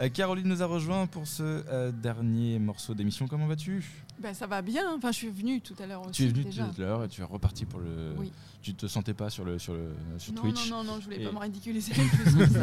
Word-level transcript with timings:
Euh, 0.00 0.08
Caroline 0.08 0.46
nous 0.46 0.62
a 0.62 0.66
rejoint 0.66 1.06
pour 1.06 1.26
ce 1.26 1.42
euh, 1.42 1.90
dernier 1.90 2.58
morceau 2.60 2.94
d'émission. 2.94 3.26
Comment 3.26 3.46
vas-tu? 3.48 3.84
Ben, 4.20 4.32
ça 4.32 4.46
va 4.46 4.62
bien. 4.62 4.82
Enfin, 4.96 5.10
je 5.10 5.16
suis 5.16 5.28
venue 5.28 5.60
tout 5.60 5.74
à 5.82 5.86
l'heure 5.86 6.02
aussi. 6.02 6.12
Tu 6.12 6.24
es 6.24 6.28
venu 6.28 6.44
déjà. 6.44 6.64
tout 6.66 6.80
à 6.82 6.84
l'heure 6.84 7.04
et 7.04 7.08
tu 7.08 7.20
es 7.20 7.24
reparti 7.24 7.64
pour 7.64 7.80
le. 7.80 8.14
Oui. 8.16 8.30
Tu 8.60 8.74
te 8.74 8.86
sentais 8.86 9.14
pas 9.14 9.30
sur 9.30 9.44
le 9.44 9.58
sur 9.58 9.72
le 9.74 9.90
sur 10.18 10.32
Non, 10.34 10.42
Twitch 10.42 10.68
non, 10.70 10.78
non, 10.82 10.92
non, 10.94 10.98
je 11.00 11.04
voulais 11.04 11.22
Et- 11.22 11.24
pas 11.24 11.32
me 11.32 11.38
ridiculiser 11.38 11.92
plus 11.92 12.34
que 12.34 12.46
ça. 12.46 12.60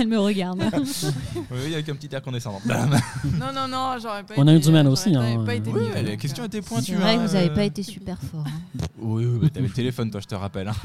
Elle 0.00 0.06
me 0.08 0.18
regarde. 0.18 0.60
Oui, 1.50 1.74
avec 1.74 1.88
un 1.88 1.94
petit 1.96 2.12
air 2.14 2.22
condescendant. 2.22 2.60
non, 2.66 3.52
non, 3.52 3.68
non, 3.68 3.96
j'aurais 4.00 4.22
pas 4.24 4.34
On 4.36 4.46
a 4.46 4.52
une 4.52 4.62
Zoomane 4.62 4.84
j'aurais 4.86 4.92
aussi, 4.92 5.12
pas- 5.12 5.20
hein. 5.20 5.44
pas 5.44 5.54
été 5.56 5.70
oui, 5.70 5.82
mieux, 5.88 6.02
la 6.02 6.16
question 6.16 6.44
euh, 6.44 6.46
était 6.46 6.62
pointue. 6.62 6.92
C'est 6.92 6.94
vrai 6.94 7.14
hein, 7.14 7.22
que 7.22 7.26
vous 7.28 7.34
n'avez 7.34 7.50
euh, 7.50 7.54
pas 7.54 7.64
été 7.64 7.82
super 7.82 8.20
fort. 8.22 8.44
hein. 8.46 8.84
Oui, 8.98 9.24
oui, 9.26 9.38
mais 9.42 9.50
t'avais 9.50 9.66
le 9.66 9.72
téléphone, 9.72 10.10
toi, 10.10 10.20
je 10.20 10.26
te 10.26 10.34
rappelle. 10.36 10.70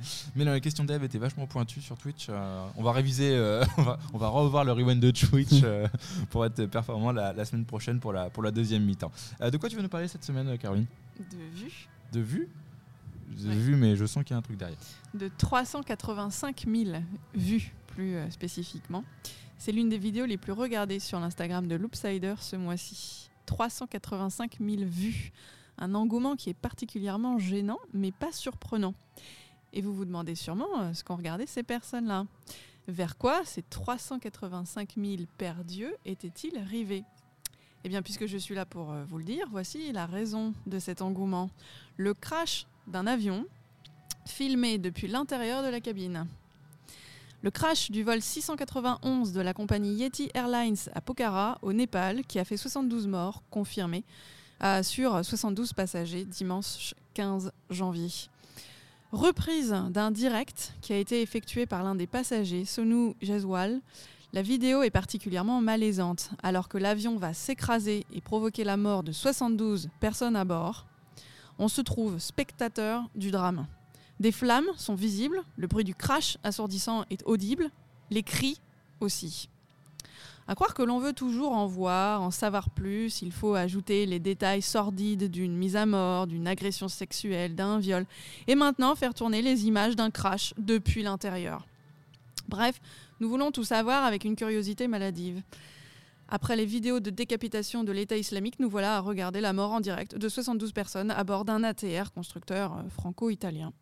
Mais 0.36 0.44
non, 0.44 0.52
la 0.52 0.60
question 0.60 0.84
d'Eve 0.84 1.04
était 1.04 1.18
vachement 1.18 1.46
pointue 1.46 1.80
sur 1.80 1.96
Twitch. 1.96 2.26
euh, 2.28 2.66
on 2.76 2.82
va 2.82 2.92
réviser, 2.92 3.30
euh, 3.34 3.64
on, 3.78 3.82
va, 3.82 3.98
on 4.12 4.18
va 4.18 4.28
revoir 4.28 4.64
le 4.64 4.72
rewind 4.72 5.00
de 5.00 5.10
Twitch 5.10 5.60
euh, 5.64 5.86
pour 6.30 6.44
être 6.44 6.64
performant 6.66 7.12
la, 7.12 7.32
la 7.32 7.44
semaine 7.44 7.64
prochaine 7.64 8.00
pour 8.00 8.12
la, 8.12 8.30
pour 8.30 8.42
la 8.42 8.50
deuxième 8.50 8.84
mi-temps. 8.84 9.12
Euh, 9.40 9.50
de 9.50 9.56
quoi 9.56 9.68
tu 9.68 9.76
veux 9.76 9.82
nous 9.82 9.88
parler 9.88 10.08
cette 10.08 10.24
semaine, 10.24 10.56
Caroline? 10.58 10.86
De 11.18 11.36
vue 11.58 11.88
De 12.12 12.20
vue 12.20 12.48
De 13.28 13.48
Ouais. 13.48 13.54
vue, 13.54 13.76
mais 13.76 13.94
je 13.96 14.06
sens 14.06 14.24
qu'il 14.24 14.32
y 14.32 14.34
a 14.34 14.38
un 14.38 14.42
truc 14.42 14.56
derrière. 14.56 14.76
de 15.14 15.28
385 15.38 16.64
000 16.66 16.96
vues 17.34 17.72
plus 17.88 18.16
euh, 18.16 18.28
spécifiquement. 18.30 19.04
C'est 19.56 19.72
l'une 19.72 19.88
des 19.88 19.98
vidéos 19.98 20.24
les 20.26 20.36
plus 20.38 20.52
regardées 20.52 20.98
sur 21.00 21.20
l'Instagram 21.20 21.68
de 21.68 21.74
Loopsider 21.76 22.34
ce 22.40 22.56
mois-ci. 22.56 23.30
385 23.46 24.56
000 24.60 24.82
vues. 24.84 25.32
Un 25.78 25.94
engouement 25.94 26.34
qui 26.36 26.50
est 26.50 26.54
particulièrement 26.54 27.38
gênant, 27.38 27.78
mais 27.92 28.10
pas 28.12 28.32
surprenant. 28.32 28.94
Et 29.72 29.82
vous 29.82 29.94
vous 29.94 30.04
demandez 30.04 30.34
sûrement 30.34 30.80
euh, 30.80 30.92
ce 30.94 31.04
qu'ont 31.04 31.16
regardé 31.16 31.46
ces 31.46 31.62
personnes-là. 31.62 32.26
Vers 32.88 33.16
quoi 33.16 33.44
ces 33.44 33.62
385 33.62 34.94
000 34.96 35.22
pères 35.38 35.64
dieux 35.64 35.94
étaient-ils 36.04 36.58
rivés? 36.58 37.04
Eh 37.84 37.88
bien, 37.88 38.02
puisque 38.02 38.26
je 38.26 38.36
suis 38.36 38.54
là 38.54 38.66
pour 38.66 38.92
euh, 38.92 39.04
vous 39.04 39.18
le 39.18 39.24
dire, 39.24 39.46
voici 39.50 39.92
la 39.92 40.06
raison 40.06 40.54
de 40.66 40.78
cet 40.78 41.02
engouement. 41.02 41.50
Le 41.96 42.14
crash 42.14 42.66
d'un 42.86 43.06
avion 43.06 43.46
filmé 44.26 44.78
depuis 44.78 45.08
l'intérieur 45.08 45.62
de 45.62 45.68
la 45.68 45.80
cabine. 45.80 46.26
Le 47.42 47.50
crash 47.50 47.90
du 47.90 48.02
vol 48.02 48.20
691 48.20 49.32
de 49.32 49.40
la 49.40 49.54
compagnie 49.54 49.94
Yeti 49.94 50.30
Airlines 50.34 50.76
à 50.94 51.00
Pokhara, 51.00 51.58
au 51.62 51.72
Népal, 51.72 52.24
qui 52.26 52.38
a 52.38 52.44
fait 52.44 52.58
72 52.58 53.06
morts 53.06 53.42
confirmés 53.50 54.04
euh, 54.62 54.82
sur 54.82 55.24
72 55.24 55.72
passagers 55.72 56.26
dimanche 56.26 56.94
15 57.14 57.50
janvier. 57.70 58.10
Reprise 59.12 59.74
d'un 59.90 60.12
direct 60.12 60.72
qui 60.82 60.92
a 60.92 60.96
été 60.96 61.20
effectué 61.20 61.66
par 61.66 61.82
l'un 61.82 61.96
des 61.96 62.06
passagers, 62.06 62.64
Sonu 62.64 63.14
Jeswal. 63.20 63.80
La 64.32 64.40
vidéo 64.40 64.84
est 64.84 64.90
particulièrement 64.90 65.60
malaisante, 65.60 66.30
alors 66.44 66.68
que 66.68 66.78
l'avion 66.78 67.16
va 67.16 67.34
s'écraser 67.34 68.06
et 68.12 68.20
provoquer 68.20 68.62
la 68.62 68.76
mort 68.76 69.02
de 69.02 69.10
72 69.10 69.88
personnes 69.98 70.36
à 70.36 70.44
bord. 70.44 70.86
On 71.58 71.66
se 71.66 71.80
trouve 71.80 72.20
spectateur 72.20 73.02
du 73.16 73.32
drame. 73.32 73.66
Des 74.20 74.30
flammes 74.30 74.70
sont 74.76 74.94
visibles, 74.94 75.42
le 75.56 75.66
bruit 75.66 75.82
du 75.82 75.96
crash 75.96 76.38
assourdissant 76.44 77.04
est 77.10 77.24
audible, 77.26 77.68
les 78.10 78.22
cris 78.22 78.60
aussi. 79.00 79.48
À 80.50 80.56
croire 80.56 80.74
que 80.74 80.82
l'on 80.82 80.98
veut 80.98 81.12
toujours 81.12 81.52
en 81.52 81.66
voir, 81.66 82.22
en 82.22 82.32
savoir 82.32 82.70
plus, 82.70 83.22
il 83.22 83.30
faut 83.30 83.54
ajouter 83.54 84.04
les 84.04 84.18
détails 84.18 84.62
sordides 84.62 85.30
d'une 85.30 85.56
mise 85.56 85.76
à 85.76 85.86
mort, 85.86 86.26
d'une 86.26 86.48
agression 86.48 86.88
sexuelle, 86.88 87.54
d'un 87.54 87.78
viol, 87.78 88.04
et 88.48 88.56
maintenant 88.56 88.96
faire 88.96 89.14
tourner 89.14 89.42
les 89.42 89.66
images 89.66 89.94
d'un 89.94 90.10
crash 90.10 90.52
depuis 90.58 91.04
l'intérieur. 91.04 91.68
Bref, 92.48 92.80
nous 93.20 93.28
voulons 93.28 93.52
tout 93.52 93.62
savoir 93.62 94.02
avec 94.02 94.24
une 94.24 94.34
curiosité 94.34 94.88
maladive. 94.88 95.40
Après 96.28 96.56
les 96.56 96.66
vidéos 96.66 96.98
de 96.98 97.10
décapitation 97.10 97.84
de 97.84 97.92
l'État 97.92 98.16
islamique, 98.16 98.58
nous 98.58 98.68
voilà 98.68 98.96
à 98.96 99.00
regarder 99.00 99.40
la 99.40 99.52
mort 99.52 99.70
en 99.70 99.78
direct 99.78 100.16
de 100.16 100.28
72 100.28 100.72
personnes 100.72 101.12
à 101.12 101.22
bord 101.22 101.44
d'un 101.44 101.62
ATR 101.62 102.10
constructeur 102.12 102.76
euh, 102.76 102.88
franco-italien. 102.88 103.72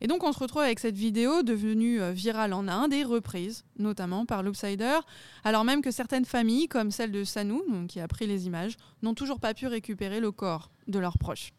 Et 0.00 0.06
donc 0.06 0.24
on 0.24 0.32
se 0.32 0.38
retrouve 0.38 0.62
avec 0.62 0.78
cette 0.78 0.96
vidéo 0.96 1.42
devenue 1.42 2.00
euh, 2.00 2.12
virale 2.12 2.52
en 2.52 2.68
Inde 2.68 2.92
et 2.92 3.04
reprise, 3.04 3.64
notamment 3.78 4.26
par 4.26 4.42
l'Oopsider, 4.42 4.98
alors 5.44 5.64
même 5.64 5.82
que 5.82 5.90
certaines 5.90 6.24
familles, 6.24 6.68
comme 6.68 6.90
celle 6.90 7.12
de 7.12 7.24
donc, 7.70 7.88
qui 7.88 8.00
a 8.00 8.08
pris 8.08 8.26
les 8.26 8.46
images, 8.46 8.76
n'ont 9.02 9.14
toujours 9.14 9.40
pas 9.40 9.54
pu 9.54 9.66
récupérer 9.66 10.20
le 10.20 10.30
corps 10.32 10.70
de 10.86 10.98
leurs 10.98 11.18
proches. 11.18 11.52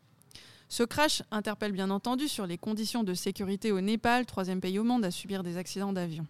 Ce 0.70 0.84
crash 0.84 1.24
interpelle 1.32 1.72
bien 1.72 1.90
entendu 1.90 2.28
sur 2.28 2.46
les 2.46 2.58
conditions 2.58 3.04
de 3.04 3.14
sécurité 3.14 3.72
au 3.72 3.80
Népal, 3.80 4.26
troisième 4.26 4.60
pays 4.60 4.80
au 4.80 4.84
monde 4.84 5.06
à 5.06 5.12
subir 5.12 5.44
des 5.44 5.58
accidents 5.58 5.94
d'avion. 5.94 6.26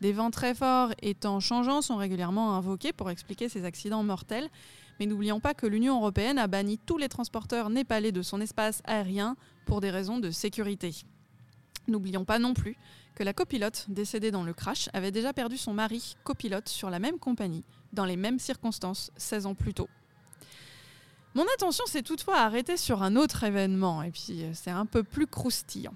Des 0.00 0.12
vents 0.12 0.30
très 0.30 0.54
forts 0.54 0.92
et 1.00 1.14
temps 1.14 1.40
changeants 1.40 1.82
sont 1.82 1.96
régulièrement 1.96 2.54
invoqués 2.54 2.92
pour 2.92 3.10
expliquer 3.10 3.48
ces 3.48 3.64
accidents 3.64 4.02
mortels, 4.02 4.50
mais 4.98 5.06
n'oublions 5.06 5.40
pas 5.40 5.54
que 5.54 5.66
l'Union 5.66 5.96
européenne 5.96 6.38
a 6.38 6.48
banni 6.48 6.78
tous 6.78 6.98
les 6.98 7.08
transporteurs 7.08 7.70
népalais 7.70 8.12
de 8.12 8.22
son 8.22 8.40
espace 8.40 8.82
aérien 8.84 9.36
pour 9.66 9.80
des 9.80 9.90
raisons 9.90 10.18
de 10.18 10.30
sécurité. 10.30 10.94
N'oublions 11.88 12.24
pas 12.24 12.38
non 12.38 12.54
plus 12.54 12.76
que 13.14 13.22
la 13.22 13.32
copilote 13.32 13.86
décédée 13.88 14.30
dans 14.30 14.44
le 14.44 14.52
crash 14.52 14.88
avait 14.92 15.10
déjà 15.10 15.32
perdu 15.32 15.56
son 15.56 15.72
mari 15.72 16.16
copilote 16.24 16.68
sur 16.68 16.90
la 16.90 16.98
même 16.98 17.18
compagnie, 17.18 17.64
dans 17.92 18.04
les 18.04 18.16
mêmes 18.16 18.38
circonstances, 18.38 19.10
16 19.16 19.46
ans 19.46 19.54
plus 19.54 19.74
tôt. 19.74 19.88
Mon 21.34 21.44
attention 21.54 21.84
s'est 21.86 22.02
toutefois 22.02 22.38
arrêtée 22.38 22.76
sur 22.76 23.02
un 23.02 23.14
autre 23.14 23.44
événement, 23.44 24.02
et 24.02 24.10
puis 24.10 24.42
euh, 24.42 24.50
c'est 24.54 24.70
un 24.70 24.86
peu 24.86 25.02
plus 25.02 25.26
croustillant. 25.26 25.94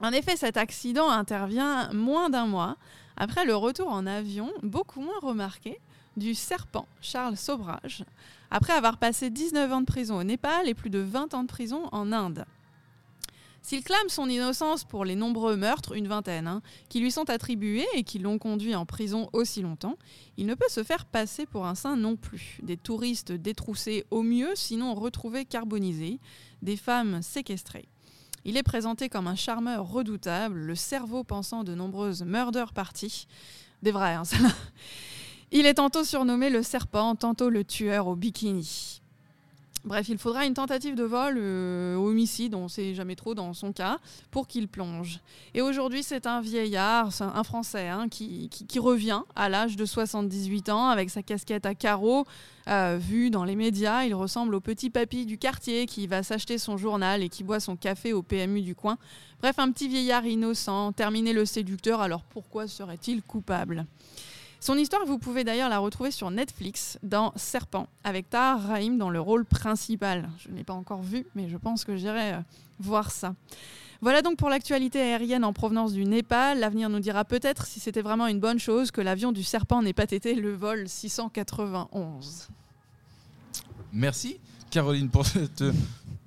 En 0.00 0.12
effet, 0.12 0.36
cet 0.36 0.56
accident 0.56 1.10
intervient 1.10 1.92
moins 1.92 2.30
d'un 2.30 2.46
mois 2.46 2.76
après 3.16 3.44
le 3.44 3.54
retour 3.54 3.88
en 3.88 4.06
avion, 4.06 4.52
beaucoup 4.62 5.00
moins 5.00 5.18
remarqué, 5.20 5.80
du 6.16 6.34
serpent 6.34 6.86
Charles 7.00 7.36
Sobrage, 7.36 8.04
après 8.50 8.72
avoir 8.72 8.98
passé 8.98 9.30
19 9.30 9.72
ans 9.72 9.80
de 9.80 9.86
prison 9.86 10.16
au 10.16 10.24
Népal 10.24 10.68
et 10.68 10.74
plus 10.74 10.90
de 10.90 10.98
20 10.98 11.34
ans 11.34 11.42
de 11.42 11.48
prison 11.48 11.88
en 11.92 12.12
Inde. 12.12 12.44
S'il 13.62 13.84
clame 13.84 14.08
son 14.08 14.28
innocence 14.28 14.82
pour 14.82 15.04
les 15.04 15.14
nombreux 15.14 15.56
meurtres, 15.56 15.96
une 15.96 16.08
vingtaine, 16.08 16.48
hein, 16.48 16.62
qui 16.88 16.98
lui 16.98 17.12
sont 17.12 17.30
attribués 17.30 17.86
et 17.94 18.02
qui 18.02 18.18
l'ont 18.18 18.38
conduit 18.38 18.74
en 18.74 18.84
prison 18.84 19.30
aussi 19.32 19.62
longtemps, 19.62 19.96
il 20.36 20.46
ne 20.46 20.54
peut 20.54 20.68
se 20.68 20.82
faire 20.82 21.06
passer 21.06 21.46
pour 21.46 21.66
un 21.66 21.76
saint 21.76 21.96
non 21.96 22.16
plus. 22.16 22.58
Des 22.62 22.76
touristes 22.76 23.30
détroussés 23.30 24.04
au 24.10 24.22
mieux, 24.22 24.50
sinon 24.56 24.94
retrouvés 24.94 25.44
carbonisés, 25.44 26.18
des 26.60 26.76
femmes 26.76 27.22
séquestrées. 27.22 27.88
Il 28.44 28.56
est 28.56 28.64
présenté 28.64 29.08
comme 29.08 29.28
un 29.28 29.36
charmeur 29.36 29.88
redoutable, 29.88 30.58
le 30.58 30.74
cerveau 30.74 31.22
pensant 31.22 31.62
de 31.62 31.76
nombreuses 31.76 32.24
murder 32.24 32.64
parties. 32.74 33.28
Des 33.82 33.92
vrais, 33.92 34.14
hein, 34.14 34.24
ça. 34.24 34.36
Il 35.52 35.66
est 35.66 35.74
tantôt 35.74 36.02
surnommé 36.02 36.50
le 36.50 36.62
serpent, 36.62 37.14
tantôt 37.14 37.50
le 37.50 37.62
tueur 37.62 38.08
au 38.08 38.16
bikini. 38.16 39.01
Bref, 39.84 40.08
il 40.08 40.18
faudra 40.18 40.46
une 40.46 40.54
tentative 40.54 40.94
de 40.94 41.02
vol, 41.02 41.34
euh, 41.38 41.96
homicide, 41.96 42.54
on 42.54 42.64
ne 42.64 42.68
sait 42.68 42.94
jamais 42.94 43.16
trop 43.16 43.34
dans 43.34 43.52
son 43.52 43.72
cas, 43.72 43.98
pour 44.30 44.46
qu'il 44.46 44.68
plonge. 44.68 45.18
Et 45.54 45.62
aujourd'hui, 45.62 46.04
c'est 46.04 46.26
un 46.26 46.40
vieillard, 46.40 47.10
un 47.20 47.42
Français, 47.42 47.88
hein, 47.88 48.08
qui 48.08 48.48
revient 48.78 49.22
à 49.34 49.48
l'âge 49.48 49.76
de 49.76 49.84
78 49.84 50.68
ans 50.68 50.88
avec 50.88 51.10
sa 51.10 51.22
casquette 51.22 51.66
à 51.66 51.74
carreaux. 51.74 52.26
Euh, 52.68 52.96
vu 53.00 53.30
dans 53.30 53.44
les 53.44 53.56
médias, 53.56 54.04
il 54.04 54.14
ressemble 54.14 54.54
au 54.54 54.60
petit 54.60 54.88
papy 54.88 55.26
du 55.26 55.36
quartier 55.36 55.86
qui 55.86 56.06
va 56.06 56.22
s'acheter 56.22 56.58
son 56.58 56.76
journal 56.76 57.22
et 57.22 57.28
qui 57.28 57.42
boit 57.42 57.60
son 57.60 57.76
café 57.76 58.12
au 58.12 58.22
PMU 58.22 58.60
du 58.60 58.74
coin. 58.74 58.98
Bref, 59.40 59.58
un 59.58 59.72
petit 59.72 59.88
vieillard 59.88 60.26
innocent, 60.26 60.92
terminé 60.92 61.32
le 61.32 61.44
séducteur, 61.44 62.00
alors 62.00 62.22
pourquoi 62.22 62.68
serait-il 62.68 63.22
coupable? 63.22 63.86
Son 64.62 64.76
histoire, 64.76 65.04
vous 65.04 65.18
pouvez 65.18 65.42
d'ailleurs 65.42 65.68
la 65.68 65.80
retrouver 65.80 66.12
sur 66.12 66.30
Netflix 66.30 66.96
dans 67.02 67.32
Serpent, 67.34 67.88
avec 68.04 68.30
Tahar 68.30 68.62
Rahim 68.62 68.96
dans 68.96 69.10
le 69.10 69.20
rôle 69.20 69.44
principal. 69.44 70.30
Je 70.38 70.50
ne 70.50 70.56
l'ai 70.56 70.62
pas 70.62 70.72
encore 70.72 71.02
vu, 71.02 71.26
mais 71.34 71.48
je 71.48 71.56
pense 71.56 71.84
que 71.84 71.96
j'irai 71.96 72.34
euh, 72.34 72.40
voir 72.78 73.10
ça. 73.10 73.34
Voilà 74.02 74.22
donc 74.22 74.36
pour 74.36 74.48
l'actualité 74.48 75.00
aérienne 75.00 75.44
en 75.44 75.52
provenance 75.52 75.92
du 75.92 76.04
Népal. 76.04 76.60
L'avenir 76.60 76.90
nous 76.90 77.00
dira 77.00 77.24
peut-être 77.24 77.66
si 77.66 77.80
c'était 77.80 78.02
vraiment 78.02 78.28
une 78.28 78.38
bonne 78.38 78.60
chose 78.60 78.92
que 78.92 79.00
l'avion 79.00 79.32
du 79.32 79.42
Serpent 79.42 79.82
n'ait 79.82 79.92
pas 79.92 80.04
été 80.04 80.36
le 80.36 80.52
vol 80.52 80.88
691. 80.88 82.48
Merci, 83.92 84.38
Caroline, 84.70 85.08
pour 85.08 85.26
cette. 85.26 85.64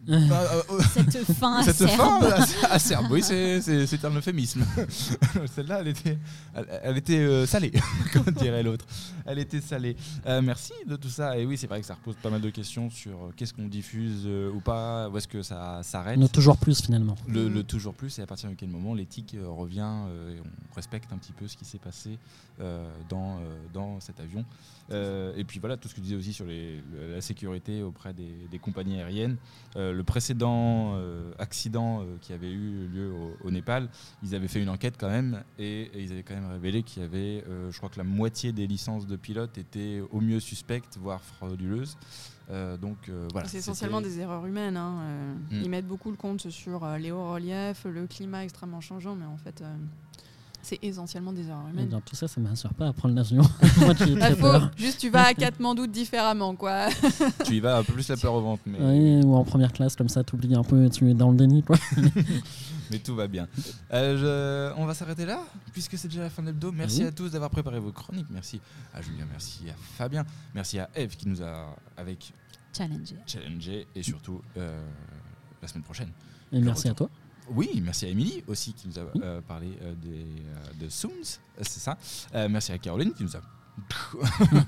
Euh, 0.08 0.14
euh, 0.14 0.62
euh, 0.72 0.80
Cette 1.10 1.24
fin 1.34 1.64
cette 1.64 1.82
acerbe. 1.82 2.22
fin 2.22 2.32
assez- 2.32 2.66
acerbe, 2.70 3.08
oui, 3.12 3.24
c'est- 3.24 4.06
un 4.06 4.16
euphémisme. 4.16 4.64
Celle-là, 5.56 5.80
elle 5.82 5.88
était, 5.88 6.18
elle, 6.54 6.68
elle 6.84 6.98
était 6.98 7.18
euh, 7.20 7.46
salée, 7.46 7.72
comme 8.14 8.32
dirait 8.34 8.62
l'autre. 8.64 8.86
Elle 9.26 9.40
était 9.40 9.62
salée. 9.62 9.96
Euh, 10.28 10.42
merci 10.42 10.74
de 10.88 10.96
tout 10.96 11.10
ça. 11.10 11.38
Et 11.38 11.46
oui, 11.46 11.58
c'est 11.58 11.68
vrai 11.68 11.82
que 11.82 11.88
ça 11.88 11.96
repose 11.96 12.16
pas 12.22 12.30
mal 12.30 12.42
de 12.42 12.50
questions 12.50 12.90
sur 12.90 13.32
qu'est-ce 13.36 13.54
qu'on 13.54 13.68
diffuse 13.68 14.24
euh, 14.26 14.52
ou 14.52 14.60
pas, 14.60 15.10
où 15.10 15.18
est-ce 15.18 15.28
que 15.28 15.42
ça 15.42 15.82
s'arrête. 15.84 16.18
Ne 16.20 16.28
toujours 16.28 16.58
plus 16.58 16.82
finalement. 16.82 17.16
Le, 17.28 17.48
le 17.50 17.64
toujours 17.64 17.94
plus, 17.96 18.20
et 18.20 18.22
à 18.22 18.28
partir 18.28 18.50
de 18.50 18.56
quel 18.56 18.70
moment 18.70 18.94
l'éthique 18.94 19.36
revient 19.44 19.82
euh, 20.08 20.36
et 20.36 20.40
on 20.40 20.76
respecte 20.76 21.12
un 21.12 21.18
petit 21.18 21.32
peu 21.34 21.48
ce 21.48 21.58
qui 21.58 21.66
s'est 21.66 21.80
passé 21.80 22.18
euh, 22.62 22.88
dans, 23.10 23.38
euh, 23.38 23.40
dans 23.74 24.00
cet 24.00 24.20
avion. 24.20 24.46
Euh, 24.92 25.34
et 25.36 25.44
puis 25.44 25.60
voilà, 25.60 25.78
tout 25.78 25.88
ce 25.88 25.94
que 25.96 26.00
tu 26.00 26.04
disais 26.04 26.16
aussi 26.16 26.32
sur 26.32 26.46
les- 26.46 26.76
le- 26.94 27.16
la 27.16 27.22
sécurité 27.22 27.82
auprès 27.82 28.14
des, 28.14 28.48
des 28.52 28.60
compagnies 28.60 28.98
aériennes. 29.00 29.38
Le 29.96 30.04
précédent 30.04 30.94
euh, 30.96 31.32
accident 31.40 32.02
euh, 32.02 32.18
qui 32.22 32.34
avait 32.34 32.52
eu 32.52 32.88
lieu 32.88 33.12
au, 33.12 33.36
au 33.48 33.52
Népal, 33.52 33.90
ils 34.24 34.36
avaient 34.36 34.48
fait 34.48 34.62
une 34.62 34.70
enquête 34.70 34.96
quand 35.00 35.10
même 35.10 35.44
et, 35.58 35.84
et 35.94 36.02
ils 36.04 36.12
avaient 36.12 36.24
quand 36.24 36.36
même 36.36 36.52
révélé 36.52 36.84
qu'il 36.84 37.02
y 37.02 37.06
avait, 37.06 37.44
euh, 37.48 37.72
je 37.72 37.78
crois 37.78 37.90
que 37.90 37.98
la 37.98 38.04
moitié 38.04 38.52
des 38.52 38.68
licences 38.68 39.08
de 39.08 39.16
pilotes 39.16 39.58
étaient 39.58 40.02
au 40.12 40.22
mieux 40.22 40.40
suspectes, 40.40 40.98
voire 41.02 41.22
frauduleuses. 41.22 41.98
Euh, 42.52 42.78
donc 42.78 42.98
euh, 43.10 43.28
voilà. 43.32 43.48
C'est 43.48 43.58
essentiellement 43.58 44.02
des 44.02 44.20
erreurs 44.20 44.46
humaines. 44.46 44.78
hein, 44.78 45.00
euh, 45.02 45.34
Mm. 45.52 45.62
Ils 45.64 45.70
mettent 45.70 45.88
beaucoup 45.88 46.12
le 46.12 46.18
compte 46.18 46.50
sur 46.50 46.86
les 46.98 47.12
hauts 47.12 47.32
reliefs, 47.34 47.86
le 47.86 48.06
climat 48.08 48.44
extrêmement 48.44 48.82
changeant, 48.82 49.16
mais 49.16 49.26
en 49.26 49.38
fait, 49.38 49.64
c'est 50.66 50.80
essentiellement 50.84 51.32
des 51.32 51.48
erreurs 51.48 51.68
humaines. 51.70 51.88
dans 51.90 52.02
tout 52.02 52.16
ça, 52.16 52.28
ça 52.28 52.42
m'assure 52.42 52.74
pas 52.74 52.88
à 52.88 52.94
prendre 52.94 53.16
l'avion. 53.16 53.42
Bah, 54.42 54.72
juste, 54.78 55.00
tu 55.00 55.10
vas 55.10 55.28
à 55.28 55.34
Katmandou 55.34 55.88
différemment, 55.88 56.56
quoi. 56.56 56.88
Tu 57.46 57.56
y 57.56 57.60
vas 57.60 57.78
un 57.78 57.84
peu 57.84 57.94
plus 57.94 58.08
la 58.10 58.18
peur 58.18 58.34
au 58.34 58.42
ventre, 58.42 58.64
mais, 58.66 58.80
Ouais, 58.80 59.24
ou 59.26 59.36
en 59.36 59.44
première 59.44 59.72
classe, 59.72 59.96
comme 59.96 60.10
ça, 60.10 60.24
t'oublies 60.24 60.56
un 60.56 60.64
peu, 60.64 60.90
tu 60.90 61.10
es 61.10 61.14
dans 61.14 61.30
le 61.32 61.38
déni. 61.38 61.62
Quoi. 61.64 61.76
mais 62.92 63.00
tout 63.00 63.16
va 63.16 63.28
bien. 63.28 63.48
Euh, 63.94 64.72
je- 64.74 64.80
on 64.82 64.86
va 64.86 64.94
s'arrêter 64.94 65.26
là, 65.26 65.40
puisque 65.74 65.98
c'est 65.98 66.08
déjà 66.08 66.22
la 66.24 66.30
fin 66.30 66.42
de 66.42 66.48
l'hebdo. 66.48 66.72
Merci 66.72 67.02
Oui. 67.02 67.08
à 67.08 67.12
tous 67.12 67.30
d'avoir 67.30 67.50
préparé 67.52 67.80
vos 67.80 67.92
chroniques. 67.92 68.28
Merci 68.32 68.60
à 68.94 69.02
Julien, 69.02 69.26
merci 69.32 69.62
à 69.70 69.74
Fabien, 69.98 70.26
merci 70.54 70.80
à 70.80 70.90
Eve 70.96 71.16
qui 71.16 71.28
nous 71.28 71.42
a 71.42 71.76
avec 71.98 72.34
Challenger. 72.76 73.18
challengé 73.28 73.88
et 73.96 74.04
surtout 74.04 74.42
euh, 74.58 74.84
la 75.62 75.68
semaine 75.68 75.84
prochaine. 75.84 76.10
Et 76.52 76.60
merci 76.60 76.88
à 76.90 76.94
toi. 76.94 77.10
Oui, 77.54 77.82
merci 77.84 78.06
à 78.06 78.10
Émilie 78.10 78.44
aussi 78.48 78.74
qui 78.74 78.88
nous 78.88 79.00
a 79.00 79.04
euh, 79.24 79.42
parlé 79.42 79.78
euh, 79.82 79.94
des, 79.96 80.10
euh, 80.10 80.86
de 80.86 80.90
euh, 80.90 81.38
c'est 81.62 81.80
ça. 81.80 81.98
Merci 82.50 82.72
à 82.72 82.78
Caroline 82.78 83.14
qui 83.14 83.24
nous 83.24 83.36
a. 83.36 83.42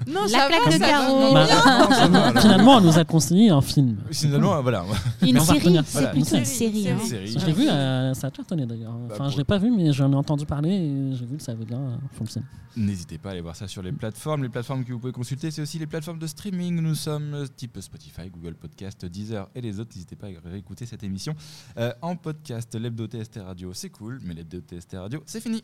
Non, 0.07 0.21
La 0.21 0.27
ça 0.27 0.47
plaque 0.47 0.65
va, 0.65 0.71
de 0.71 0.79
Bah, 0.79 2.07
Non, 2.09 2.19
alors. 2.21 2.41
Finalement, 2.41 2.75
on 2.77 2.81
nous 2.81 2.97
a 2.97 3.03
conseillé 3.05 3.49
un 3.49 3.61
film. 3.61 3.97
Finalement, 4.11 4.55
euh, 4.55 4.61
voilà. 4.61 4.83
Une 5.21 5.39
série, 5.39 5.61
c'est 5.85 5.91
Voilà, 5.93 6.07
plutôt 6.09 6.31
une 6.33 6.39
une 6.39 6.45
série, 6.45 6.83
série. 6.83 6.89
hein. 6.89 6.97
une 7.01 7.07
série. 7.07 7.27
Je 7.39 7.45
l'ai 7.45 7.53
vu, 7.53 7.67
euh, 7.69 8.13
ça 8.13 8.27
a 8.27 8.31
cartonné 8.31 8.65
d'ailleurs. 8.65 8.93
Bah, 8.93 9.07
Enfin, 9.13 9.23
pour- 9.25 9.29
je 9.29 9.37
l'ai 9.37 9.43
pas 9.43 9.57
vu, 9.57 9.71
mais 9.71 9.91
j'en 9.93 10.11
ai 10.11 10.15
entendu 10.15 10.45
parler 10.45 10.69
et 10.71 11.15
j'ai 11.15 11.25
vu 11.25 11.37
que 11.37 11.43
ça 11.43 11.53
avait 11.53 11.65
bien 11.65 11.79
euh, 11.79 11.95
fonctionné. 12.17 12.45
N'hésitez 12.75 13.17
pas 13.17 13.29
à 13.29 13.31
aller 13.31 13.41
voir 13.41 13.55
ça 13.55 13.67
sur 13.67 13.81
les 13.81 13.91
plateformes. 13.91 14.43
Les 14.43 14.49
plateformes 14.49 14.83
que 14.85 14.93
vous 14.93 14.99
pouvez 14.99 15.11
consulter, 15.13 15.49
c'est 15.49 15.63
aussi 15.63 15.79
les 15.79 15.87
plateformes 15.87 16.19
de 16.19 16.27
streaming. 16.27 16.79
Nous 16.79 16.93
sommes 16.93 17.47
type 17.55 17.79
Spotify, 17.81 18.29
Google 18.29 18.53
Podcast, 18.53 19.03
Deezer 19.05 19.47
et 19.55 19.61
les 19.61 19.79
autres. 19.79 19.91
N'hésitez 19.95 20.15
pas 20.15 20.27
à 20.27 20.49
réécouter 20.49 20.85
cette 20.85 21.03
émission 21.03 21.33
euh, 21.79 21.91
en 22.03 22.15
podcast. 22.15 22.75
L'hebdo 22.75 23.07
TST 23.07 23.39
Radio, 23.43 23.71
c'est 23.73 23.89
cool, 23.89 24.19
mais 24.23 24.35
l'hebdo 24.35 24.59
TST 24.59 24.93
Radio, 24.95 25.23
c'est 25.25 25.41
fini. 25.41 25.63